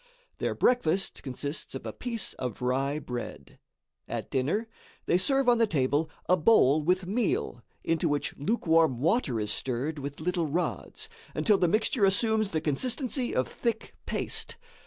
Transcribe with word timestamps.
Their 0.39 0.55
breakfast 0.55 1.21
consists 1.21 1.75
of 1.75 1.85
a 1.85 1.93
piece 1.93 2.33
of 2.39 2.63
rye 2.63 2.97
bread. 2.97 3.59
At 4.07 4.31
dinner, 4.31 4.67
they 5.05 5.19
serve 5.19 5.47
on 5.47 5.59
the 5.59 5.67
table 5.67 6.09
a 6.27 6.35
bowl 6.35 6.81
with 6.81 7.05
meal 7.05 7.61
into 7.83 8.09
which 8.09 8.35
lukewarm 8.35 8.99
water 8.99 9.39
is 9.39 9.53
stirred 9.53 9.99
with 9.99 10.19
little 10.19 10.47
rods 10.47 11.07
until 11.35 11.59
the 11.59 11.67
mixture 11.67 12.03
assumes 12.03 12.49
the 12.49 12.61
consistency 12.61 13.35
of 13.35 13.47
thick 13.47 13.95
paste. 14.07 14.57